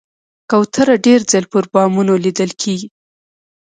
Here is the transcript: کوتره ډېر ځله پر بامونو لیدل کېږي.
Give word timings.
کوتره 0.49 0.95
ډېر 1.05 1.19
ځله 1.31 1.47
پر 1.51 1.63
بامونو 1.73 2.13
لیدل 2.25 2.51
کېږي. 2.61 2.87